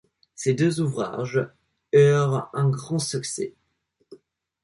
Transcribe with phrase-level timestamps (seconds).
[0.33, 1.47] Ces deux ouvrages
[1.93, 3.53] eurent un grand succès.